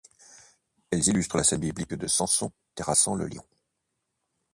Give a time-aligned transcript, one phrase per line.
[0.89, 3.45] Elles illustrent la scène biblique de Samson terrassant le lion.